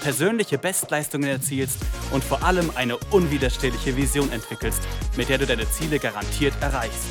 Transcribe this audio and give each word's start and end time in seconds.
persönliche 0.00 0.58
Bestleistungen 0.58 1.28
erzielst 1.28 1.84
und 2.12 2.22
vor 2.22 2.42
allem 2.42 2.70
eine 2.74 2.96
unwiderstehliche 3.10 3.96
Vision 3.96 4.30
entwickelst, 4.32 4.82
mit 5.16 5.28
der 5.28 5.38
du 5.38 5.46
deine 5.46 5.68
Ziele 5.70 5.98
garantiert 5.98 6.54
erreichst. 6.60 7.08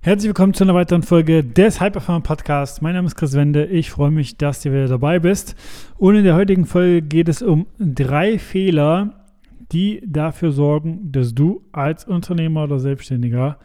Herzlich 0.00 0.28
willkommen 0.28 0.54
zu 0.54 0.64
einer 0.64 0.74
weiteren 0.74 1.02
Folge 1.02 1.44
des 1.44 1.80
Hyperfarm 1.80 2.22
Podcasts. 2.22 2.80
Mein 2.80 2.94
Name 2.94 3.08
ist 3.08 3.16
Chris 3.16 3.34
Wende. 3.34 3.66
Ich 3.66 3.90
freue 3.90 4.10
mich, 4.10 4.38
dass 4.38 4.62
du 4.62 4.72
wieder 4.72 4.88
dabei 4.88 5.18
bist. 5.18 5.54
Und 5.98 6.14
in 6.14 6.24
der 6.24 6.34
heutigen 6.34 6.64
Folge 6.64 7.02
geht 7.02 7.28
es 7.28 7.42
um 7.42 7.66
drei 7.78 8.38
Fehler, 8.38 9.26
die 9.70 10.02
dafür 10.06 10.52
sorgen, 10.52 11.12
dass 11.12 11.34
du 11.34 11.62
als 11.72 12.06
Unternehmer 12.06 12.64
oder 12.64 12.78
Selbstständiger 12.78 13.58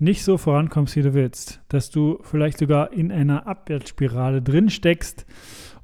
nicht 0.00 0.24
so 0.24 0.38
vorankommst, 0.38 0.96
wie 0.96 1.02
du 1.02 1.14
willst, 1.14 1.60
dass 1.68 1.90
du 1.90 2.18
vielleicht 2.22 2.58
sogar 2.58 2.92
in 2.92 3.12
einer 3.12 3.46
Abwärtsspirale 3.46 4.42
drin 4.42 4.70
steckst 4.70 5.26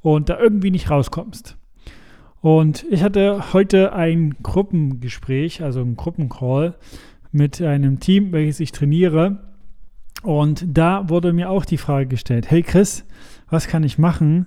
und 0.01 0.29
da 0.29 0.39
irgendwie 0.39 0.71
nicht 0.71 0.91
rauskommst. 0.91 1.57
Und 2.41 2.87
ich 2.91 3.03
hatte 3.03 3.53
heute 3.53 3.93
ein 3.93 4.37
Gruppengespräch, 4.43 5.63
also 5.63 5.81
ein 5.81 5.97
Gruppencall 5.97 6.77
mit 7.33 7.61
einem 7.61 8.01
Team, 8.01 8.33
welches 8.33 8.61
ich 8.61 8.73
trainiere. 8.73 9.41
Und 10.23 10.65
da 10.67 11.09
wurde 11.09 11.33
mir 11.33 11.51
auch 11.51 11.65
die 11.65 11.77
Frage 11.77 12.07
gestellt, 12.07 12.51
hey 12.51 12.63
Chris, 12.63 13.05
was 13.51 13.69
kann 13.69 13.85
ich 13.85 13.99
machen? 13.99 14.47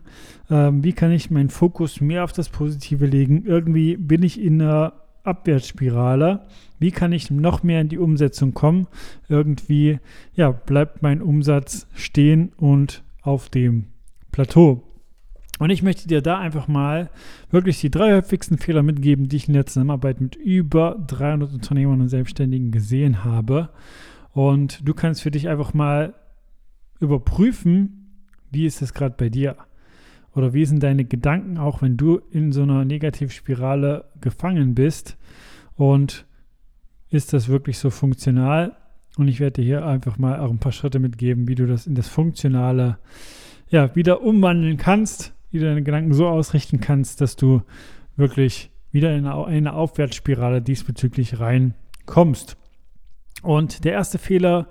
Ähm, 0.50 0.84
wie 0.84 0.94
kann 0.94 1.12
ich 1.12 1.30
meinen 1.30 1.50
Fokus 1.50 2.02
mehr 2.02 2.24
auf 2.24 2.34
das 2.34 2.50
Positive 2.50 3.06
legen? 3.06 3.44
Irgendwie 3.46 3.98
bin 3.98 4.24
ich 4.24 4.42
in 4.42 4.62
einer 4.62 4.94
Abwärtsspirale. 5.24 6.42
Wie 6.80 6.92
kann 6.92 7.12
ich 7.12 7.30
noch 7.30 7.64
mehr 7.64 7.82
in 7.82 7.90
die 7.90 7.98
Umsetzung 7.98 8.54
kommen? 8.54 8.88
Irgendwie 9.28 10.00
ja, 10.34 10.52
bleibt 10.52 11.02
mein 11.02 11.22
Umsatz 11.22 11.88
stehen 11.94 12.52
und 12.58 13.04
auf 13.22 13.50
dem 13.50 13.88
Plateau. 14.32 14.84
Und 15.60 15.72
ich 15.72 15.84
möchte 15.84 16.08
dir 16.08 16.22
da 16.22 16.40
einfach 16.40 16.70
mal 16.70 17.10
wirklich 17.52 17.82
die 17.82 17.92
drei 17.92 18.14
häufigsten 18.14 18.58
Fehler 18.58 18.82
mitgeben, 18.82 19.28
die 19.28 19.36
ich 19.36 19.48
in 19.48 19.54
der 19.54 19.66
Zusammenarbeit 19.66 20.22
mit 20.22 20.36
über 20.36 20.98
300 21.06 21.54
Unternehmern 21.54 22.00
und 22.00 22.08
Selbstständigen 22.08 22.72
gesehen 22.72 23.26
habe. 23.26 23.70
Und 24.32 24.88
du 24.88 24.94
kannst 24.94 25.22
für 25.22 25.32
dich 25.32 25.50
einfach 25.50 25.74
mal 25.74 26.14
überprüfen, 27.02 28.24
wie 28.52 28.66
ist 28.66 28.82
es 28.82 28.94
gerade 28.94 29.16
bei 29.18 29.30
dir? 29.30 29.58
Oder 30.36 30.54
wie 30.54 30.66
sind 30.66 30.84
deine 30.84 31.06
Gedanken, 31.06 31.58
auch 31.58 31.82
wenn 31.82 31.98
du 31.98 32.20
in 32.32 32.52
so 32.52 32.64
einer 32.64 32.86
Negativspirale 32.86 34.06
gefangen 34.22 34.76
bist? 34.76 35.18
Und 35.76 36.26
ist 37.10 37.34
das 37.34 37.48
wirklich 37.48 37.80
so 37.80 37.90
funktional? 37.90 38.76
Und 39.18 39.28
ich 39.28 39.40
werde 39.40 39.62
dir 39.62 39.66
hier 39.66 39.86
einfach 39.86 40.18
mal 40.18 40.40
auch 40.40 40.50
ein 40.50 40.60
paar 40.60 40.72
Schritte 40.72 41.00
mitgeben, 41.00 41.48
wie 41.48 41.56
du 41.56 41.66
das 41.66 41.88
in 41.88 41.96
das 41.96 42.08
Funktionale 42.08 43.00
ja, 43.70 43.96
wieder 43.96 44.22
umwandeln 44.22 44.78
kannst, 44.78 45.34
wie 45.52 45.60
du 45.60 45.66
deine 45.66 45.84
Gedanken 45.84 46.14
so 46.14 46.28
ausrichten 46.28 46.80
kannst, 46.80 47.22
dass 47.22 47.36
du 47.36 47.62
wirklich 48.16 48.72
wieder 48.92 49.16
in 49.16 49.26
eine, 49.26 49.74
Aufwärtsspirale 49.74 50.62
diesbezüglich 50.62 51.40
reinkommst. 51.40 52.58
Und 53.42 53.84
der 53.86 53.94
erste 53.94 54.18
Fehler 54.18 54.68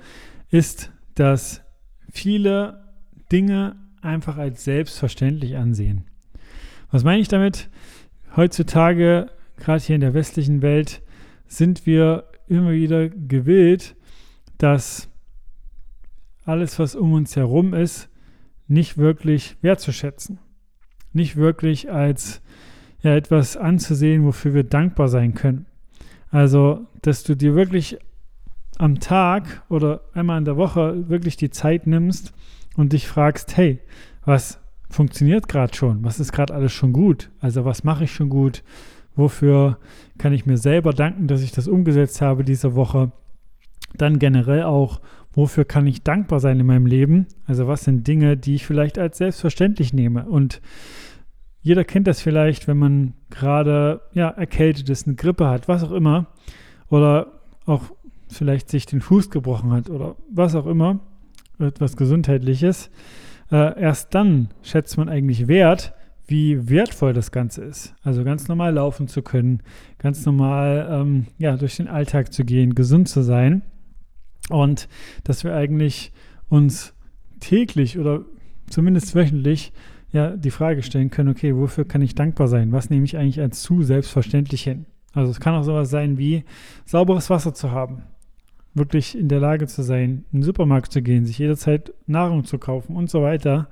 ist, 0.50 0.92
dass 1.14 1.62
viele 2.10 2.84
Dinge 3.30 3.76
einfach 4.08 4.38
als 4.38 4.64
selbstverständlich 4.64 5.56
ansehen. 5.56 6.04
Was 6.91 7.04
meine 7.04 7.20
ich 7.20 7.28
damit? 7.28 7.69
Heutzutage, 8.34 9.30
gerade 9.56 9.82
hier 9.82 9.94
in 9.94 10.00
der 10.00 10.14
westlichen 10.14 10.62
Welt, 10.62 11.02
sind 11.46 11.86
wir 11.86 12.24
immer 12.47 12.72
wieder 12.72 13.08
gewillt, 13.08 13.94
dass 14.56 15.08
alles, 16.44 16.78
was 16.78 16.94
um 16.94 17.12
uns 17.12 17.36
herum 17.36 17.74
ist, 17.74 18.08
nicht 18.66 18.98
wirklich 18.98 19.56
wertzuschätzen. 19.60 20.38
Nicht 21.12 21.36
wirklich 21.36 21.91
als 21.91 22.42
ja, 23.02 23.14
etwas 23.14 23.56
anzusehen, 23.56 24.24
wofür 24.24 24.54
wir 24.54 24.64
dankbar 24.64 25.08
sein 25.08 25.34
können. 25.34 25.66
Also, 26.30 26.86
dass 27.02 27.22
du 27.22 27.34
dir 27.34 27.54
wirklich 27.54 27.98
am 28.78 29.00
Tag 29.00 29.62
oder 29.68 30.02
einmal 30.12 30.38
in 30.38 30.44
der 30.44 30.56
Woche 30.56 31.08
wirklich 31.08 31.36
die 31.36 31.50
Zeit 31.50 31.86
nimmst 31.86 32.32
und 32.78 32.93
dich 32.93 33.09
fragst, 33.09 33.56
hey, 33.56 33.81
was 34.25 34.61
funktioniert 34.89 35.49
gerade 35.49 35.75
schon? 35.75 36.05
Was 36.05 36.21
ist 36.21 36.33
gerade 36.33 36.55
alles 36.55 36.72
schon 36.72 36.93
gut? 36.93 37.31
Also 37.41 37.65
was 37.65 37.83
mache 37.83 38.05
ich 38.05 38.12
schon 38.12 38.31
gut? 38.31 38.62
Wofür 39.16 39.78
kann 40.16 40.33
ich 40.33 40.47
mir 40.47 40.59
selber 40.59 40.93
danken, 40.93 41.27
dass 41.27 41.43
ich 41.43 41.50
das 41.50 41.66
umgesetzt 41.66 42.21
habe 42.21 42.44
diese 42.44 42.77
Woche? 42.77 43.11
Dann 43.97 44.21
generell 44.21 44.62
auch, 44.62 45.00
wofür 45.33 45.65
kann 45.65 45.89
ich 45.89 46.05
dankbar 46.05 46.39
sein 46.39 46.61
in 46.61 46.66
meinem 46.66 46.87
Leben? 46.87 47.27
Also 47.47 47.66
was 47.66 47.83
sind 47.83 48.06
Dinge, 48.06 48.37
die 48.37 48.55
ich 48.55 48.65
vielleicht 48.65 48.97
als 48.97 49.19
selbstverständlich 49.19 49.93
nehme? 49.93 50.27
Und 50.27 50.60
jeder 51.60 51.83
kennt 51.83 52.06
das 52.06 52.21
vielleicht, 52.21 52.69
wenn 52.69 52.78
man 52.78 53.15
gerade 53.28 54.03
ja, 54.12 54.28
erkältet 54.28 54.89
ist, 54.89 55.09
eine 55.09 55.16
Grippe 55.16 55.49
hat, 55.49 55.66
was 55.66 55.83
auch 55.83 55.91
immer. 55.93 56.28
Oder 56.91 57.41
auch 57.66 57.83
vielleicht 58.28 58.71
sich 58.71 58.87
den 58.87 59.00
Fuß 59.00 59.31
gebrochen 59.31 59.72
hat 59.72 59.91
oder 59.91 60.15
was 60.31 60.55
auch 60.55 60.66
immer 60.66 61.00
etwas 61.58 61.96
Gesundheitliches, 61.96 62.91
äh, 63.50 63.80
erst 63.80 64.14
dann 64.14 64.48
schätzt 64.62 64.96
man 64.98 65.08
eigentlich 65.08 65.48
wert, 65.48 65.94
wie 66.26 66.69
wertvoll 66.69 67.14
das 67.14 67.32
Ganze 67.32 67.64
ist. 67.64 67.94
Also 68.02 68.22
ganz 68.22 68.48
normal 68.48 68.74
laufen 68.74 69.08
zu 69.08 69.22
können, 69.22 69.62
ganz 69.97 70.24
normal 70.26 70.86
ähm, 70.91 71.26
ja, 71.38 71.56
durch 71.56 71.76
den 71.76 71.88
Alltag 71.88 72.32
zu 72.32 72.44
gehen, 72.44 72.74
gesund 72.74 73.08
zu 73.08 73.22
sein. 73.22 73.62
Und 74.50 74.88
dass 75.24 75.42
wir 75.44 75.54
eigentlich 75.54 76.12
uns 76.48 76.94
täglich 77.41 77.98
oder 77.98 78.24
zumindest 78.68 79.14
wöchentlich 79.14 79.72
ja 80.12 80.36
die 80.36 80.50
Frage 80.50 80.82
stellen 80.82 81.10
können, 81.10 81.30
okay, 81.30 81.56
wofür 81.56 81.86
kann 81.86 82.02
ich 82.02 82.14
dankbar 82.14 82.48
sein? 82.48 82.72
Was 82.72 82.91
nehme 82.91 83.04
ich 83.04 83.16
eigentlich 83.16 83.41
als 83.41 83.62
zu 83.62 83.82
selbstverständlich 83.82 84.62
hin? 84.62 84.84
Also 85.14 85.30
es 85.30 85.41
kann 85.41 85.54
auch 85.54 85.64
sowas 85.64 85.88
sein 85.88 86.18
wie 86.18 86.44
sauberes 86.84 87.30
Wasser 87.30 87.54
zu 87.54 87.70
haben 87.72 88.02
wirklich 88.78 89.16
in 89.16 89.28
der 89.28 89.41
Lage 89.41 89.66
zu 89.66 89.83
sein, 89.83 90.25
in 90.33 90.41
den 90.41 90.43
Supermarkt 90.43 90.93
zu 90.93 91.03
gehen, 91.03 91.27
sich 91.27 91.39
jederzeit 91.39 91.93
Nahrung 92.06 92.44
zu 92.44 92.59
kaufen 92.59 92.97
und 92.97 93.11
so 93.11 93.22
weiter. 93.22 93.69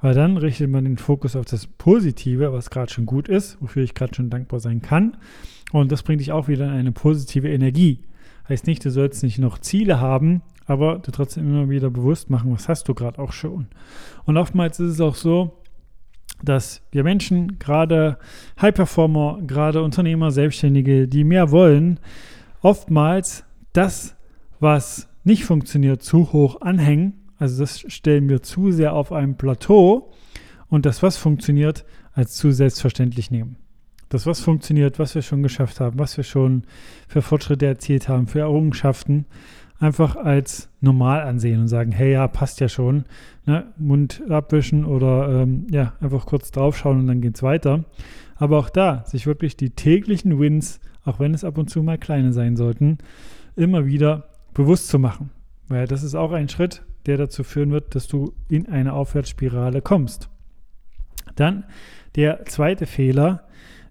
Weil 0.00 0.14
dann 0.14 0.36
richtet 0.36 0.70
man 0.70 0.84
den 0.84 0.96
Fokus 0.96 1.36
auf 1.36 1.44
das 1.44 1.66
Positive, 1.66 2.52
was 2.52 2.70
gerade 2.70 2.90
schon 2.90 3.06
gut 3.06 3.28
ist, 3.28 3.60
wofür 3.60 3.82
ich 3.82 3.94
gerade 3.94 4.14
schon 4.14 4.30
dankbar 4.30 4.60
sein 4.60 4.80
kann. 4.80 5.16
Und 5.72 5.92
das 5.92 6.02
bringt 6.02 6.20
dich 6.20 6.32
auch 6.32 6.48
wieder 6.48 6.66
in 6.66 6.72
eine 6.72 6.92
positive 6.92 7.48
Energie. 7.48 8.00
Heißt 8.48 8.66
nicht, 8.66 8.84
du 8.84 8.90
sollst 8.90 9.22
nicht 9.22 9.38
noch 9.38 9.58
Ziele 9.58 10.00
haben, 10.00 10.42
aber 10.66 10.98
du 10.98 11.10
trotzdem 11.10 11.46
immer 11.48 11.68
wieder 11.68 11.90
bewusst 11.90 12.30
machen, 12.30 12.52
was 12.52 12.68
hast 12.68 12.88
du 12.88 12.94
gerade 12.94 13.18
auch 13.18 13.32
schon. 13.32 13.66
Und 14.24 14.36
oftmals 14.36 14.80
ist 14.80 14.92
es 14.92 15.00
auch 15.00 15.14
so, 15.14 15.60
dass 16.42 16.82
wir 16.90 17.04
Menschen, 17.04 17.58
gerade 17.58 18.18
High-Performer, 18.60 19.40
gerade 19.46 19.82
Unternehmer, 19.82 20.30
Selbstständige, 20.30 21.06
die 21.06 21.24
mehr 21.24 21.50
wollen, 21.50 22.00
oftmals 22.62 23.44
das 23.72 24.16
was 24.60 25.08
nicht 25.24 25.44
funktioniert, 25.44 26.02
zu 26.02 26.32
hoch 26.32 26.60
anhängen. 26.60 27.14
Also 27.38 27.62
das 27.62 27.80
stellen 27.80 28.28
wir 28.28 28.42
zu 28.42 28.70
sehr 28.70 28.92
auf 28.92 29.12
einem 29.12 29.36
Plateau 29.36 30.12
und 30.68 30.86
das, 30.86 31.02
was 31.02 31.16
funktioniert, 31.16 31.84
als 32.12 32.34
zu 32.34 32.52
selbstverständlich 32.52 33.30
nehmen. 33.30 33.56
Das, 34.08 34.26
was 34.26 34.40
funktioniert, 34.40 34.98
was 34.98 35.14
wir 35.14 35.22
schon 35.22 35.42
geschafft 35.42 35.80
haben, 35.80 35.98
was 35.98 36.16
wir 36.16 36.24
schon 36.24 36.64
für 37.08 37.22
Fortschritte 37.22 37.66
erzielt 37.66 38.08
haben, 38.08 38.26
für 38.26 38.40
Errungenschaften, 38.40 39.24
einfach 39.78 40.16
als 40.16 40.68
normal 40.80 41.22
ansehen 41.22 41.60
und 41.60 41.68
sagen, 41.68 41.92
hey, 41.92 42.12
ja, 42.12 42.28
passt 42.28 42.60
ja 42.60 42.68
schon. 42.68 43.04
Ne? 43.46 43.66
Mund 43.78 44.22
abwischen 44.28 44.84
oder 44.84 45.42
ähm, 45.42 45.66
ja, 45.70 45.94
einfach 46.00 46.26
kurz 46.26 46.50
draufschauen 46.50 46.98
und 46.98 47.06
dann 47.06 47.20
geht 47.20 47.36
es 47.36 47.42
weiter. 47.42 47.84
Aber 48.36 48.58
auch 48.58 48.68
da, 48.68 49.04
sich 49.06 49.26
wirklich 49.26 49.56
die 49.56 49.70
täglichen 49.70 50.38
Wins, 50.38 50.80
auch 51.04 51.18
wenn 51.18 51.32
es 51.32 51.44
ab 51.44 51.56
und 51.56 51.70
zu 51.70 51.82
mal 51.82 51.96
kleine 51.98 52.32
sein 52.32 52.56
sollten, 52.56 52.98
immer 53.56 53.86
wieder 53.86 54.29
bewusst 54.60 54.88
zu 54.88 54.98
machen. 54.98 55.30
Weil 55.68 55.86
das 55.86 56.02
ist 56.02 56.14
auch 56.14 56.32
ein 56.32 56.48
Schritt, 56.48 56.82
der 57.06 57.16
dazu 57.16 57.44
führen 57.44 57.70
wird, 57.70 57.94
dass 57.94 58.08
du 58.08 58.34
in 58.48 58.68
eine 58.68 58.92
Aufwärtsspirale 58.92 59.80
kommst. 59.80 60.28
Dann 61.36 61.64
der 62.16 62.44
zweite 62.44 62.86
Fehler 62.86 63.46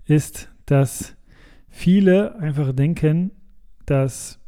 ist, 0.06 0.50
dass 0.66 1.16
viele 1.70 2.36
einfach 2.40 2.74
denken, 2.74 3.32
dass 3.86 4.40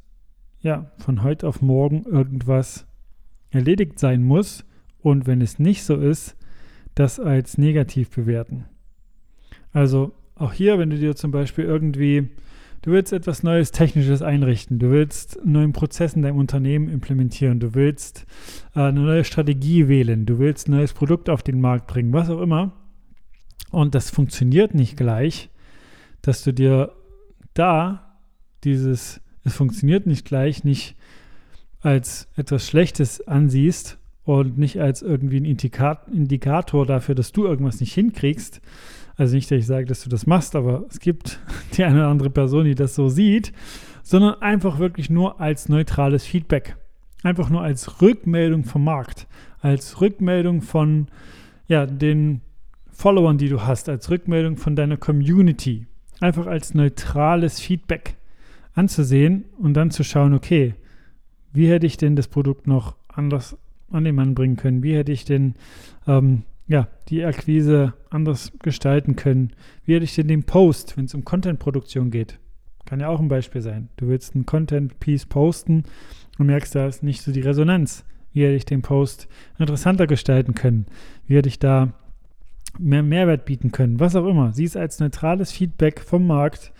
ja 0.59 0.91
von 0.97 1.23
heute 1.23 1.47
auf 1.47 1.62
morgen 1.62 2.03
irgendwas 2.03 2.85
erledigt 3.50 3.97
sein 3.97 4.21
muss 4.21 4.63
und 5.00 5.25
wenn 5.25 5.41
es 5.41 5.57
nicht 5.57 5.83
so 5.83 5.95
ist, 5.95 6.35
das 6.94 7.19
als 7.19 7.57
negativ 7.57 8.12
bewerten. 8.12 8.65
Also 9.71 10.13
auch 10.35 10.53
hier, 10.53 10.77
wenn 10.77 10.89
du 10.89 10.97
dir 10.97 11.15
zum 11.15 11.31
Beispiel 11.31 11.65
irgendwie, 11.65 12.29
du 12.81 12.91
willst 12.91 13.13
etwas 13.13 13.43
Neues 13.43 13.71
Technisches 13.71 14.21
einrichten, 14.21 14.79
du 14.79 14.91
willst 14.91 15.39
einen 15.39 15.51
neuen 15.51 15.73
Prozess 15.73 16.13
in 16.13 16.21
deinem 16.21 16.37
Unternehmen 16.37 16.89
implementieren, 16.89 17.59
du 17.59 17.73
willst 17.75 18.25
äh, 18.75 18.81
eine 18.81 19.01
neue 19.01 19.23
Strategie 19.23 19.87
wählen, 19.87 20.25
du 20.25 20.39
willst 20.39 20.67
ein 20.67 20.71
neues 20.71 20.93
Produkt 20.93 21.29
auf 21.29 21.43
den 21.43 21.61
Markt 21.61 21.87
bringen, 21.87 22.13
was 22.13 22.29
auch 22.29 22.41
immer. 22.41 22.73
Und 23.69 23.95
das 23.95 24.09
funktioniert 24.09 24.73
nicht 24.73 24.97
gleich, 24.97 25.49
dass 26.21 26.43
du 26.43 26.53
dir 26.53 26.93
da 27.53 28.17
dieses, 28.63 29.21
es 29.43 29.53
funktioniert 29.55 30.05
nicht 30.07 30.25
gleich, 30.25 30.63
nicht 30.63 30.95
als 31.79 32.27
etwas 32.35 32.67
Schlechtes 32.67 33.27
ansiehst 33.27 33.97
und 34.39 34.57
nicht 34.57 34.79
als 34.79 35.01
irgendwie 35.01 35.41
ein 35.41 35.45
Indikator 35.45 36.85
dafür, 36.85 37.15
dass 37.15 37.33
du 37.33 37.45
irgendwas 37.45 37.81
nicht 37.81 37.93
hinkriegst. 37.93 38.61
Also 39.17 39.35
nicht, 39.35 39.51
dass 39.51 39.59
ich 39.59 39.65
sage, 39.65 39.85
dass 39.85 40.03
du 40.03 40.09
das 40.09 40.25
machst, 40.25 40.55
aber 40.55 40.85
es 40.89 41.01
gibt 41.01 41.39
die 41.77 41.83
eine 41.83 41.97
oder 41.97 42.07
andere 42.07 42.29
Person, 42.29 42.63
die 42.63 42.75
das 42.75 42.95
so 42.95 43.09
sieht, 43.09 43.51
sondern 44.03 44.41
einfach 44.41 44.79
wirklich 44.79 45.09
nur 45.09 45.41
als 45.41 45.67
neutrales 45.67 46.23
Feedback. 46.23 46.77
Einfach 47.23 47.49
nur 47.49 47.61
als 47.61 48.01
Rückmeldung 48.01 48.63
vom 48.63 48.85
Markt, 48.85 49.27
als 49.59 49.99
Rückmeldung 49.99 50.61
von 50.61 51.07
ja, 51.67 51.85
den 51.85 52.39
Followern, 52.89 53.37
die 53.37 53.49
du 53.49 53.63
hast, 53.63 53.89
als 53.89 54.09
Rückmeldung 54.09 54.55
von 54.55 54.77
deiner 54.77 54.95
Community. 54.95 55.87
Einfach 56.21 56.47
als 56.47 56.73
neutrales 56.73 57.59
Feedback 57.59 58.15
anzusehen 58.75 59.43
und 59.57 59.73
dann 59.73 59.91
zu 59.91 60.05
schauen, 60.05 60.33
okay, 60.33 60.75
wie 61.51 61.67
hätte 61.67 61.85
ich 61.85 61.97
denn 61.97 62.15
das 62.15 62.29
Produkt 62.29 62.65
noch 62.65 62.95
anders 63.09 63.57
an 63.91 64.03
den 64.03 64.15
Mann 64.15 64.35
bringen 64.35 64.55
können? 64.55 64.83
Wie 64.83 64.95
hätte 64.95 65.11
ich 65.11 65.25
denn 65.25 65.55
ähm, 66.07 66.43
ja, 66.67 66.88
die 67.09 67.23
Akquise 67.23 67.93
anders 68.09 68.51
gestalten 68.61 69.15
können? 69.15 69.53
Wie 69.85 69.93
hätte 69.93 70.05
ich 70.05 70.15
denn 70.15 70.27
den 70.27 70.43
Post, 70.43 70.97
wenn 70.97 71.05
es 71.05 71.13
um 71.13 71.25
Content-Produktion 71.25 72.11
geht? 72.11 72.39
Kann 72.85 72.99
ja 72.99 73.09
auch 73.09 73.19
ein 73.19 73.27
Beispiel 73.27 73.61
sein. 73.61 73.89
Du 73.97 74.07
willst 74.07 74.35
einen 74.35 74.45
Content-Piece 74.45 75.25
posten 75.27 75.83
und 76.38 76.47
merkst, 76.47 76.75
da 76.75 76.88
ist 76.88 77.03
nicht 77.03 77.21
so 77.21 77.31
die 77.31 77.41
Resonanz. 77.41 78.03
Wie 78.33 78.43
hätte 78.43 78.55
ich 78.55 78.65
den 78.65 78.81
Post 78.81 79.27
interessanter 79.59 80.07
gestalten 80.07 80.55
können? 80.55 80.85
Wie 81.27 81.35
hätte 81.35 81.49
ich 81.49 81.59
da 81.59 81.93
mehr 82.79 83.03
Mehrwert 83.03 83.45
bieten 83.45 83.71
können? 83.71 83.99
Was 83.99 84.15
auch 84.15 84.25
immer. 84.25 84.53
Sieh 84.53 84.63
es 84.63 84.77
als 84.77 84.99
neutrales 84.99 85.51
Feedback 85.51 86.01
vom 86.01 86.25
Markt, 86.25 86.71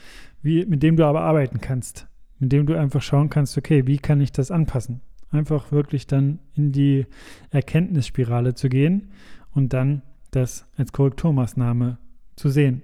wie, 0.42 0.66
mit 0.66 0.82
dem 0.82 0.96
du 0.96 1.06
aber 1.06 1.22
arbeiten 1.22 1.60
kannst 1.60 2.08
mit 2.42 2.52
dem 2.52 2.66
du 2.66 2.78
einfach 2.78 3.02
schauen 3.02 3.30
kannst, 3.30 3.58
okay, 3.58 3.86
wie 3.86 4.00
kann 4.00 4.20
ich 4.20 4.32
das 4.32 4.50
anpassen? 4.50 5.00
Einfach 5.32 5.72
wirklich 5.72 6.08
dann 6.08 6.40
in 6.54 6.72
die 6.72 7.06
Erkenntnisspirale 7.50 8.54
zu 8.54 8.70
gehen 8.70 9.12
und 9.54 9.74
dann 9.74 10.02
das 10.32 10.66
als 10.78 10.92
Korrekturmaßnahme 10.92 11.98
zu 12.36 12.50
sehen. 12.50 12.84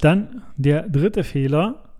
Dann 0.00 0.42
der 0.56 0.88
dritte 0.88 1.24
Fehler, 1.24 1.94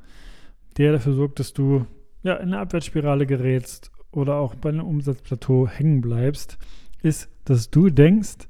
der 0.76 0.92
dafür 0.92 1.14
sorgt, 1.14 1.40
dass 1.40 1.52
du 1.52 1.86
ja, 2.22 2.34
in 2.34 2.48
eine 2.48 2.58
Abwärtsspirale 2.58 3.26
gerätst 3.26 3.90
oder 4.10 4.36
auch 4.36 4.54
bei 4.54 4.70
einem 4.70 4.86
Umsatzplateau 4.86 5.68
hängen 5.68 6.00
bleibst, 6.00 6.58
ist, 7.02 7.28
dass 7.44 7.70
du 7.70 7.90
denkst, 7.90 8.48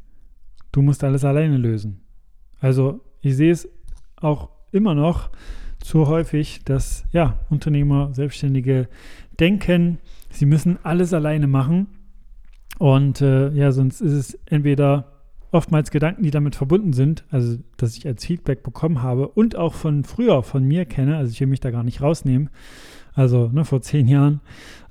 du 0.72 0.82
musst 0.82 1.02
alles 1.02 1.24
alleine 1.24 1.56
lösen. 1.56 2.00
Also 2.60 3.00
ich 3.20 3.36
sehe 3.36 3.52
es 3.52 3.68
auch 4.16 4.50
immer 4.70 4.94
noch, 4.94 5.30
zu 5.80 6.06
häufig, 6.08 6.64
dass 6.64 7.04
ja, 7.12 7.38
Unternehmer, 7.50 8.14
Selbstständige 8.14 8.88
denken, 9.40 9.98
sie 10.30 10.46
müssen 10.46 10.78
alles 10.82 11.12
alleine 11.12 11.46
machen. 11.46 11.86
Und 12.78 13.20
äh, 13.20 13.50
ja, 13.50 13.72
sonst 13.72 14.00
ist 14.00 14.12
es 14.12 14.38
entweder 14.46 15.12
oftmals 15.52 15.92
Gedanken, 15.92 16.24
die 16.24 16.32
damit 16.32 16.56
verbunden 16.56 16.92
sind, 16.92 17.24
also 17.30 17.58
dass 17.76 17.96
ich 17.96 18.06
als 18.06 18.24
Feedback 18.24 18.64
bekommen 18.64 19.02
habe 19.02 19.28
und 19.28 19.54
auch 19.54 19.74
von 19.74 20.02
früher 20.02 20.42
von 20.42 20.64
mir 20.64 20.84
kenne, 20.84 21.16
also 21.16 21.30
ich 21.30 21.40
will 21.40 21.46
mich 21.46 21.60
da 21.60 21.70
gar 21.70 21.84
nicht 21.84 22.02
rausnehmen. 22.02 22.50
Also 23.14 23.48
ne, 23.52 23.64
vor 23.64 23.80
zehn 23.80 24.08
Jahren 24.08 24.40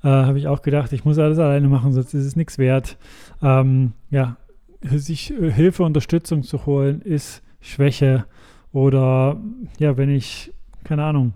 äh, 0.02 0.08
habe 0.08 0.38
ich 0.38 0.48
auch 0.48 0.62
gedacht, 0.62 0.94
ich 0.94 1.04
muss 1.04 1.18
alles 1.18 1.38
alleine 1.38 1.68
machen, 1.68 1.92
sonst 1.92 2.14
ist 2.14 2.24
es 2.24 2.36
nichts 2.36 2.56
wert. 2.56 2.96
Ähm, 3.42 3.92
ja, 4.10 4.38
sich 4.80 5.38
äh, 5.38 5.52
Hilfe, 5.52 5.82
Unterstützung 5.82 6.42
zu 6.42 6.64
holen, 6.64 7.02
ist 7.02 7.42
Schwäche. 7.60 8.24
Oder 8.72 9.38
ja, 9.78 9.98
wenn 9.98 10.08
ich 10.08 10.54
keine 10.84 11.04
Ahnung, 11.04 11.32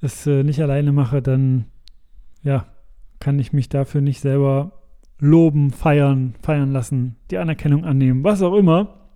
es 0.00 0.26
äh, 0.26 0.42
nicht 0.42 0.62
alleine 0.62 0.92
mache, 0.92 1.20
dann 1.20 1.66
ja, 2.46 2.66
kann 3.20 3.38
ich 3.38 3.52
mich 3.52 3.68
dafür 3.68 4.00
nicht 4.00 4.20
selber 4.20 4.72
loben, 5.18 5.70
feiern, 5.70 6.34
feiern 6.42 6.72
lassen, 6.72 7.16
die 7.30 7.38
Anerkennung 7.38 7.84
annehmen, 7.84 8.24
was 8.24 8.42
auch 8.42 8.54
immer. 8.54 9.10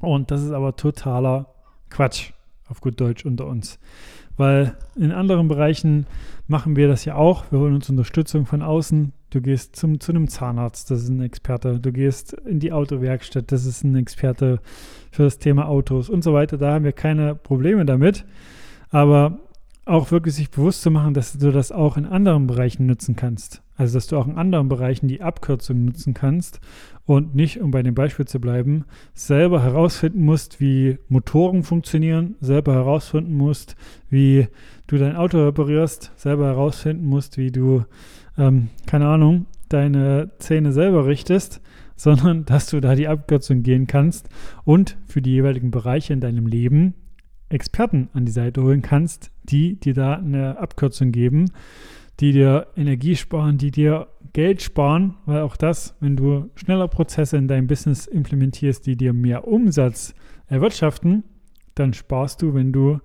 Und 0.00 0.30
das 0.30 0.42
ist 0.42 0.52
aber 0.52 0.76
totaler 0.76 1.54
Quatsch, 1.90 2.32
auf 2.68 2.80
gut 2.80 3.00
Deutsch 3.00 3.24
unter 3.24 3.46
uns. 3.46 3.78
Weil 4.36 4.76
in 4.96 5.12
anderen 5.12 5.48
Bereichen 5.48 6.06
machen 6.46 6.76
wir 6.76 6.88
das 6.88 7.04
ja 7.04 7.14
auch. 7.14 7.50
Wir 7.50 7.58
holen 7.58 7.74
uns 7.74 7.88
Unterstützung 7.88 8.46
von 8.46 8.62
außen. 8.62 9.12
Du 9.30 9.40
gehst 9.40 9.76
zum, 9.76 9.98
zu 9.98 10.12
einem 10.12 10.28
Zahnarzt, 10.28 10.90
das 10.90 11.02
ist 11.02 11.08
ein 11.08 11.22
Experte. 11.22 11.80
Du 11.80 11.92
gehst 11.92 12.34
in 12.34 12.60
die 12.60 12.72
Autowerkstatt, 12.72 13.50
das 13.50 13.64
ist 13.64 13.82
ein 13.82 13.96
Experte 13.96 14.60
für 15.10 15.24
das 15.24 15.38
Thema 15.38 15.68
Autos 15.68 16.08
und 16.08 16.22
so 16.22 16.34
weiter. 16.34 16.58
Da 16.58 16.74
haben 16.74 16.84
wir 16.84 16.92
keine 16.92 17.34
Probleme 17.34 17.84
damit 17.84 18.24
aber 18.90 19.38
auch 19.86 20.10
wirklich 20.10 20.34
sich 20.34 20.50
bewusst 20.50 20.82
zu 20.82 20.90
machen, 20.90 21.14
dass 21.14 21.38
du 21.38 21.52
das 21.52 21.72
auch 21.72 21.96
in 21.96 22.06
anderen 22.06 22.46
Bereichen 22.48 22.86
nutzen 22.86 23.14
kannst. 23.14 23.62
Also, 23.76 23.94
dass 23.94 24.08
du 24.08 24.16
auch 24.16 24.26
in 24.26 24.36
anderen 24.36 24.68
Bereichen 24.68 25.06
die 25.06 25.22
Abkürzung 25.22 25.84
nutzen 25.84 26.12
kannst 26.12 26.60
und 27.04 27.34
nicht, 27.34 27.60
um 27.60 27.70
bei 27.70 27.82
dem 27.82 27.94
Beispiel 27.94 28.26
zu 28.26 28.40
bleiben, 28.40 28.84
selber 29.14 29.62
herausfinden 29.62 30.24
musst, 30.24 30.60
wie 30.60 30.98
Motoren 31.08 31.62
funktionieren, 31.62 32.34
selber 32.40 32.74
herausfinden 32.74 33.34
musst, 33.34 33.76
wie 34.10 34.48
du 34.88 34.98
dein 34.98 35.14
Auto 35.14 35.44
reparierst, 35.44 36.10
selber 36.16 36.46
herausfinden 36.46 37.06
musst, 37.06 37.38
wie 37.38 37.52
du, 37.52 37.84
ähm, 38.36 38.70
keine 38.86 39.06
Ahnung, 39.06 39.46
deine 39.68 40.32
Zähne 40.38 40.72
selber 40.72 41.06
richtest, 41.06 41.60
sondern 41.94 42.44
dass 42.44 42.66
du 42.66 42.80
da 42.80 42.96
die 42.96 43.08
Abkürzung 43.08 43.62
gehen 43.62 43.86
kannst 43.86 44.28
und 44.64 44.96
für 45.06 45.22
die 45.22 45.30
jeweiligen 45.30 45.70
Bereiche 45.70 46.12
in 46.12 46.20
deinem 46.20 46.46
Leben 46.46 46.94
Experten 47.48 48.08
an 48.12 48.24
die 48.24 48.32
Seite 48.32 48.62
holen 48.62 48.82
kannst, 48.82 49.30
die 49.44 49.78
dir 49.78 49.94
da 49.94 50.14
eine 50.14 50.58
Abkürzung 50.58 51.12
geben, 51.12 51.50
die 52.20 52.32
dir 52.32 52.68
Energie 52.76 53.16
sparen, 53.16 53.58
die 53.58 53.70
dir 53.70 54.08
Geld 54.32 54.62
sparen, 54.62 55.14
weil 55.26 55.42
auch 55.42 55.56
das, 55.56 55.94
wenn 56.00 56.16
du 56.16 56.50
schneller 56.56 56.88
Prozesse 56.88 57.36
in 57.36 57.48
deinem 57.48 57.66
Business 57.66 58.06
implementierst, 58.06 58.86
die 58.86 58.96
dir 58.96 59.12
mehr 59.12 59.46
Umsatz 59.46 60.14
erwirtschaften, 60.48 61.24
dann 61.74 61.92
sparst 61.92 62.42
du, 62.42 62.54
wenn 62.54 62.72
du 62.72 63.00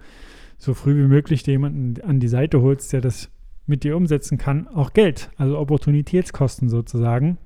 so 0.57 0.73
früh 0.73 0.95
wie 1.03 1.07
möglich 1.07 1.45
jemanden 1.45 2.01
an 2.01 2.19
die 2.19 2.27
Seite 2.27 2.62
holst, 2.62 2.93
der 2.93 3.01
das 3.01 3.29
mit 3.65 3.83
dir 3.83 3.95
umsetzen 3.95 4.38
kann, 4.38 4.67
auch 4.67 4.93
Geld, 4.93 5.29
also 5.38 5.57
Opportunitätskosten 5.57 6.69
sozusagen. 6.69 7.38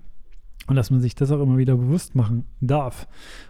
Und 0.68 0.76
dass 0.76 0.90
man 0.90 1.00
sich 1.00 1.14
das 1.14 1.32
auch 1.32 1.42
immer 1.42 1.58
wieder 1.58 1.76
bewusst 1.76 2.16
machen 2.16 2.46
darf. 2.60 3.08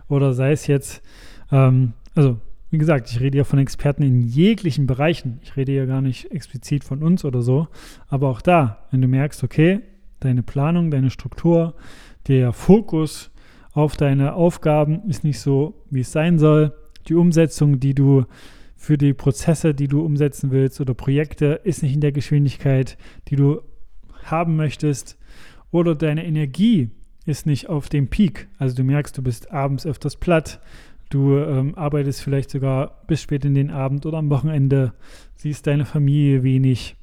Oder 0.10 0.34
sei 0.34 0.52
es 0.52 0.68
jetzt, 0.68 1.02
ähm, 1.50 1.94
also 2.14 2.42
wie 2.76 2.80
gesagt, 2.80 3.10
ich 3.10 3.22
rede 3.22 3.38
ja 3.38 3.46
von 3.46 3.58
Experten 3.58 4.04
in 4.04 4.20
jeglichen 4.20 4.86
Bereichen. 4.86 5.40
Ich 5.44 5.56
rede 5.56 5.72
ja 5.72 5.86
gar 5.86 6.02
nicht 6.02 6.30
explizit 6.32 6.84
von 6.84 7.04
uns 7.04 7.24
oder 7.24 7.42
so. 7.42 7.70
Aber 8.10 8.28
auch 8.28 8.42
da, 8.42 8.86
wenn 8.92 9.02
du 9.02 9.08
merkst, 9.08 9.46
okay, 9.46 9.80
deine 10.20 10.44
Planung, 10.44 10.92
deine 10.92 11.10
Struktur, 11.10 11.76
der 12.28 12.52
Fokus 12.52 13.32
auf 13.72 13.96
deine 13.96 14.34
Aufgaben 14.34 15.08
ist 15.08 15.24
nicht 15.24 15.40
so, 15.40 15.86
wie 15.90 16.02
es 16.02 16.12
sein 16.12 16.38
soll. 16.38 16.74
Die 17.08 17.14
Umsetzung, 17.14 17.80
die 17.80 17.96
du 17.96 18.26
für 18.76 18.98
die 18.98 19.14
Prozesse, 19.14 19.74
die 19.74 19.88
du 19.88 20.04
umsetzen 20.04 20.52
willst 20.52 20.82
oder 20.82 20.94
Projekte, 20.94 21.62
ist 21.64 21.82
nicht 21.82 21.94
in 21.94 22.02
der 22.02 22.12
Geschwindigkeit, 22.12 22.98
die 23.30 23.38
du 23.38 23.62
haben 24.26 24.58
möchtest. 24.58 25.18
Oder 25.72 25.96
deine 25.96 26.26
Energie 26.26 26.90
ist 27.26 27.46
nicht 27.46 27.70
auf 27.70 27.88
dem 27.88 28.10
Peak. 28.10 28.50
Also 28.58 28.76
du 28.76 28.84
merkst, 28.84 29.18
du 29.18 29.22
bist 29.22 29.54
abends 29.54 29.86
öfters 29.86 30.18
platt, 30.18 30.60
Du 31.10 31.38
ähm, 31.38 31.76
arbeitest 31.76 32.22
vielleicht 32.22 32.50
sogar 32.50 33.02
bis 33.08 33.22
spät 33.22 33.46
in 33.46 33.54
den 33.54 33.72
Abend 33.72 34.06
oder 34.06 34.18
am 34.18 34.30
Wochenende, 34.30 34.94
siehst 35.36 35.68
deine 35.68 35.86
Familie 35.86 36.44
wenig 36.44 36.96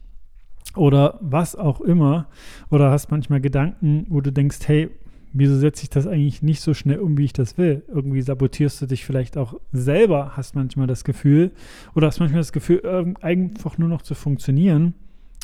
oder 0.75 1.19
was 1.21 1.57
auch 1.57 1.81
immer. 1.81 2.29
Oder 2.71 2.91
hast 2.91 3.11
manchmal 3.11 3.41
Gedanken, 3.41 4.07
wo 4.09 4.21
du 4.21 4.33
denkst, 4.33 4.61
hey, 4.67 4.91
wieso 5.33 5.57
setze 5.57 5.85
ich 5.85 5.91
das 5.91 6.07
eigentlich 6.07 6.43
nicht 6.43 6.61
so 6.61 6.75
schnell 6.75 6.99
um, 6.99 7.17
wie 7.17 7.25
ich 7.25 7.33
das 7.33 7.57
will? 7.59 7.85
Irgendwie 7.89 8.23
sabotierst 8.23 8.83
du 8.83 8.87
dich 8.87 9.05
vielleicht 9.05 9.37
auch 9.37 9.59
selber, 9.73 10.33
hast 10.37 10.55
manchmal 10.55 10.87
das 10.87 11.05
Gefühl 11.05 11.53
oder 11.95 12.09
hast 12.09 12.21
manchmal 12.21 12.41
das 12.41 12.53
Gefühl, 12.53 13.15
einfach 13.21 13.79
nur 13.79 13.89
noch 13.89 14.03
zu 14.03 14.15
funktionieren 14.15 14.95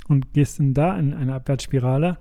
und 0.08 0.32
gehst 0.32 0.58
dann 0.58 0.74
da 0.74 0.98
in 0.98 1.14
eine 1.14 1.34
Abwärtsspirale 1.34 2.18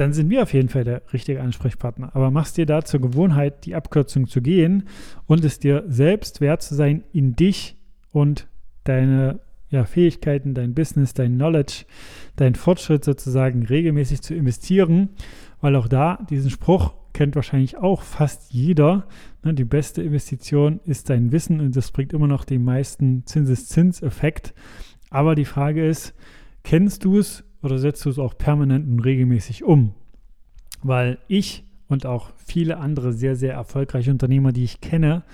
dann 0.00 0.14
sind 0.14 0.30
wir 0.30 0.42
auf 0.42 0.54
jeden 0.54 0.70
Fall 0.70 0.84
der 0.84 1.02
richtige 1.12 1.42
Ansprechpartner. 1.42 2.10
Aber 2.14 2.30
machst 2.30 2.56
dir 2.56 2.64
da 2.64 2.82
zur 2.82 3.00
Gewohnheit, 3.00 3.66
die 3.66 3.74
Abkürzung 3.74 4.26
zu 4.26 4.40
gehen 4.40 4.88
und 5.26 5.44
es 5.44 5.58
dir 5.58 5.84
selbst 5.88 6.40
wert 6.40 6.62
zu 6.62 6.74
sein, 6.74 7.04
in 7.12 7.36
dich 7.36 7.76
und 8.10 8.48
deine 8.84 9.40
ja, 9.68 9.84
Fähigkeiten, 9.84 10.54
dein 10.54 10.74
Business, 10.74 11.12
dein 11.12 11.34
Knowledge, 11.34 11.84
dein 12.36 12.54
Fortschritt 12.54 13.04
sozusagen 13.04 13.64
regelmäßig 13.64 14.22
zu 14.22 14.34
investieren, 14.34 15.10
weil 15.60 15.76
auch 15.76 15.86
da 15.86 16.18
diesen 16.30 16.50
Spruch 16.50 16.94
kennt 17.12 17.36
wahrscheinlich 17.36 17.76
auch 17.76 18.02
fast 18.02 18.52
jeder. 18.52 19.06
Ne, 19.44 19.52
die 19.52 19.64
beste 19.64 20.02
Investition 20.02 20.80
ist 20.84 21.10
dein 21.10 21.30
Wissen 21.30 21.60
und 21.60 21.76
das 21.76 21.92
bringt 21.92 22.14
immer 22.14 22.26
noch 22.26 22.44
den 22.44 22.64
meisten 22.64 23.26
Zinseszinseffekt. 23.26 24.54
Aber 25.10 25.34
die 25.34 25.44
Frage 25.44 25.86
ist, 25.86 26.14
kennst 26.64 27.04
du 27.04 27.18
es 27.18 27.44
oder 27.62 27.78
setzt 27.78 28.04
du 28.04 28.10
es 28.10 28.18
auch 28.18 28.36
permanent 28.36 28.88
und 28.88 29.00
regelmäßig 29.00 29.64
um? 29.64 29.94
Weil 30.82 31.18
ich 31.28 31.64
und 31.88 32.06
auch 32.06 32.30
viele 32.36 32.78
andere 32.78 33.12
sehr, 33.12 33.36
sehr 33.36 33.52
erfolgreiche 33.54 34.10
Unternehmer, 34.10 34.52
die 34.52 34.64
ich 34.64 34.80
kenne, 34.80 35.24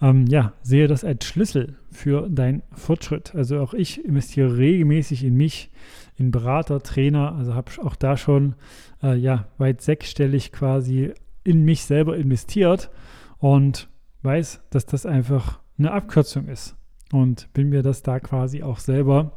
ähm, 0.00 0.26
ja, 0.26 0.52
sehe 0.62 0.86
das 0.86 1.04
als 1.04 1.24
Schlüssel 1.24 1.76
für 1.90 2.28
deinen 2.28 2.62
Fortschritt. 2.72 3.34
Also 3.34 3.60
auch 3.60 3.74
ich 3.74 4.04
investiere 4.04 4.56
regelmäßig 4.56 5.24
in 5.24 5.34
mich, 5.34 5.70
in 6.16 6.30
Berater, 6.30 6.80
Trainer, 6.82 7.34
also 7.34 7.54
habe 7.54 7.72
auch 7.82 7.96
da 7.96 8.16
schon 8.16 8.54
äh, 9.02 9.16
ja, 9.16 9.48
weit 9.58 9.82
sechsstellig 9.82 10.52
quasi 10.52 11.12
in 11.42 11.64
mich 11.64 11.82
selber 11.84 12.16
investiert 12.16 12.90
und 13.38 13.88
weiß, 14.22 14.60
dass 14.70 14.86
das 14.86 15.06
einfach 15.06 15.60
eine 15.78 15.92
Abkürzung 15.92 16.46
ist 16.48 16.76
und 17.12 17.52
bin 17.52 17.68
mir 17.68 17.82
das 17.82 18.02
da 18.02 18.20
quasi 18.20 18.62
auch 18.62 18.78
selber 18.78 19.32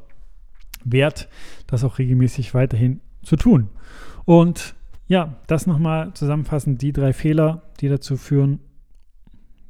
wert, 0.85 1.29
das 1.67 1.83
auch 1.83 1.99
regelmäßig 1.99 2.53
weiterhin 2.53 3.01
zu 3.23 3.35
tun. 3.35 3.69
Und 4.25 4.75
ja, 5.07 5.37
das 5.47 5.67
nochmal 5.67 6.13
zusammenfassend, 6.13 6.81
die 6.81 6.93
drei 6.93 7.13
Fehler, 7.13 7.63
die 7.79 7.89
dazu 7.89 8.17
führen, 8.17 8.59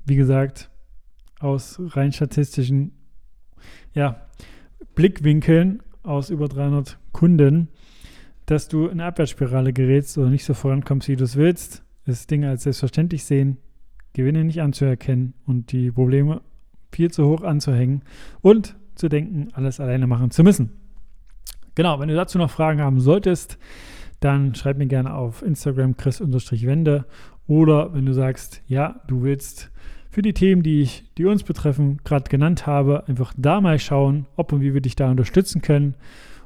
wie 0.05 0.15
gesagt, 0.15 0.69
aus 1.39 1.79
rein 1.79 2.11
statistischen 2.11 2.91
ja, 3.93 4.27
Blickwinkeln 4.95 5.81
aus 6.03 6.29
über 6.29 6.47
300 6.47 6.99
Kunden, 7.11 7.69
dass 8.45 8.67
du 8.67 8.85
in 8.85 8.93
eine 8.93 9.05
Abwärtsspirale 9.05 9.73
gerätst 9.73 10.17
oder 10.17 10.29
nicht 10.29 10.45
so 10.45 10.53
vorankommst, 10.53 11.07
wie 11.07 11.15
du 11.15 11.23
es 11.23 11.35
willst, 11.35 11.83
ist 12.05 12.29
Dinge 12.29 12.49
als 12.49 12.63
selbstverständlich 12.63 13.23
sehen, 13.23 13.57
Gewinne 14.13 14.43
nicht 14.43 14.61
anzuerkennen 14.61 15.33
und 15.45 15.71
die 15.71 15.91
Probleme 15.91 16.41
viel 16.91 17.11
zu 17.11 17.25
hoch 17.27 17.43
anzuhängen 17.43 18.03
und 18.41 18.75
zu 18.95 19.07
denken, 19.07 19.47
alles 19.53 19.79
alleine 19.79 20.07
machen 20.07 20.31
zu 20.31 20.43
müssen. 20.43 20.71
Genau, 21.75 21.99
wenn 21.99 22.09
du 22.09 22.15
dazu 22.15 22.37
noch 22.37 22.51
Fragen 22.51 22.81
haben 22.81 22.99
solltest, 22.99 23.57
dann 24.19 24.53
schreib 24.55 24.77
mir 24.77 24.87
gerne 24.87 25.13
auf 25.13 25.41
Instagram 25.41 25.97
chris-wende 25.97 27.05
oder 27.47 27.93
wenn 27.93 28.05
du 28.05 28.13
sagst, 28.13 28.61
ja, 28.67 29.01
du 29.07 29.23
willst 29.23 29.71
für 30.09 30.21
die 30.21 30.33
Themen, 30.33 30.61
die 30.61 30.81
ich, 30.81 31.05
die 31.17 31.25
uns 31.25 31.43
betreffen, 31.43 31.99
gerade 32.03 32.29
genannt 32.29 32.67
habe, 32.67 33.07
einfach 33.07 33.33
da 33.37 33.61
mal 33.61 33.79
schauen, 33.79 34.27
ob 34.35 34.51
und 34.51 34.61
wie 34.61 34.73
wir 34.73 34.81
dich 34.81 34.95
da 34.95 35.09
unterstützen 35.09 35.61
können 35.61 35.95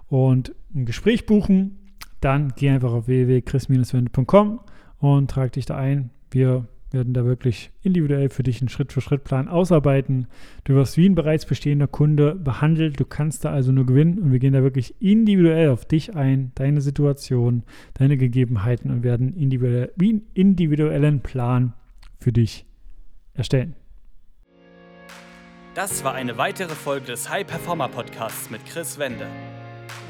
und 0.07 0.53
ein 0.73 0.85
Gespräch 0.85 1.25
buchen, 1.25 1.79
dann 2.21 2.53
geh 2.55 2.69
einfach 2.69 2.93
auf 2.93 3.07
www.chris-wende.com 3.07 4.59
und 4.99 5.31
trag 5.31 5.51
dich 5.51 5.65
da 5.65 5.75
ein. 5.75 6.11
Wir 6.31 6.67
werden 6.95 7.13
da 7.13 7.23
wirklich 7.25 7.69
individuell 7.83 8.29
für 8.29 8.41
dich 8.41 8.59
einen 8.61 8.69
Schritt-für-Schritt-Plan 8.69 9.47
ausarbeiten. 9.47 10.25
Du 10.63 10.73
wirst 10.73 10.97
wie 10.97 11.07
ein 11.07 11.13
bereits 11.13 11.45
bestehender 11.45 11.87
Kunde 11.87 12.33
behandelt. 12.33 12.99
Du 12.99 13.05
kannst 13.05 13.45
da 13.45 13.51
also 13.51 13.71
nur 13.71 13.85
gewinnen 13.85 14.17
und 14.17 14.31
wir 14.31 14.39
gehen 14.39 14.53
da 14.53 14.63
wirklich 14.63 14.95
individuell 14.99 15.69
auf 15.69 15.85
dich 15.85 16.15
ein, 16.15 16.51
deine 16.55 16.81
Situation, 16.81 17.61
deine 17.93 18.17
Gegebenheiten 18.17 18.89
und 18.89 19.03
werden 19.03 19.35
individuell, 19.35 19.91
wie 19.95 20.09
einen 20.09 20.27
individuellen 20.33 21.21
Plan 21.21 21.73
für 22.19 22.31
dich 22.31 22.65
erstellen. 23.35 23.75
Das 25.75 26.03
war 26.03 26.13
eine 26.13 26.37
weitere 26.37 26.73
Folge 26.73 27.07
des 27.07 27.29
High 27.29 27.45
Performer 27.45 27.89
Podcasts 27.89 28.49
mit 28.49 28.65
Chris 28.65 28.97
Wende. 28.97 29.27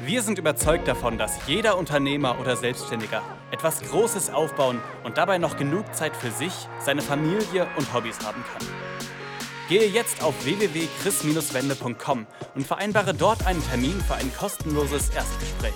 Wir 0.04 0.22
sind 0.22 0.38
überzeugt 0.38 0.86
davon, 0.88 1.16
dass 1.16 1.38
jeder 1.46 1.78
Unternehmer 1.78 2.38
oder 2.38 2.56
Selbstständiger 2.56 3.22
etwas 3.50 3.80
Großes 3.80 4.30
aufbauen 4.30 4.80
und 5.04 5.16
dabei 5.16 5.38
noch 5.38 5.56
genug 5.56 5.94
Zeit 5.94 6.14
für 6.14 6.30
sich, 6.30 6.52
seine 6.78 7.00
Familie 7.00 7.66
und 7.76 7.92
Hobbys 7.94 8.18
haben 8.20 8.44
kann. 8.52 8.68
Gehe 9.68 9.88
jetzt 9.88 10.22
auf 10.22 10.34
www.chris-wende.com 10.44 12.26
und 12.54 12.66
vereinbare 12.66 13.14
dort 13.14 13.46
einen 13.46 13.66
Termin 13.68 14.00
für 14.06 14.14
ein 14.14 14.30
kostenloses 14.36 15.08
Erstgespräch. 15.10 15.72